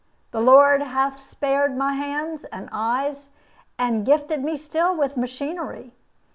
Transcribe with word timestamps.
The 0.31 0.41
Lord 0.41 0.81
hath 0.81 1.19
spared 1.19 1.77
my 1.77 1.93
hands 1.93 2.43
and 2.45 2.69
eyes, 2.71 3.29
and 3.77 4.03
gifted 4.03 4.43
me 4.43 4.57
still 4.57 4.97
with 4.97 5.15
machinery. 5.15 5.93